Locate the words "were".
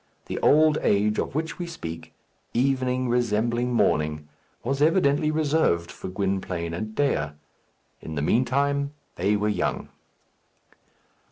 9.35-9.47